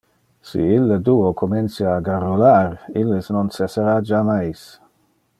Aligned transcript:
Si 0.51 0.61
ille 0.75 0.95
duo 1.09 1.27
comencia 1.41 1.91
a 1.91 1.99
garrular, 2.07 2.65
illes 3.01 3.29
non 3.35 3.53
cessara 3.59 3.95
jammais. 4.13 4.65